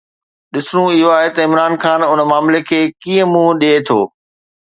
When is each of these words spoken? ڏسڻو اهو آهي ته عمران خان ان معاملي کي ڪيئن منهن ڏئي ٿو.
ڏسڻو 0.53 0.83
اهو 0.93 1.09
آهي 1.17 1.29
ته 1.35 1.39
عمران 1.47 1.73
خان 1.83 2.01
ان 2.09 2.19
معاملي 2.31 2.61
کي 2.69 2.79
ڪيئن 3.03 3.27
منهن 3.35 3.53
ڏئي 3.65 3.77
ٿو. 3.87 3.99